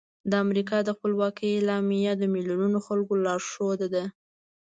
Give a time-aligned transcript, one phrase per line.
[0.29, 4.03] د امریکا د خپلواکۍ اعلامیه د میلیونونو خلکو لارښود ده.